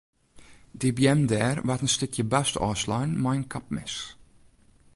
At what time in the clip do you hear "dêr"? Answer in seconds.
1.31-1.57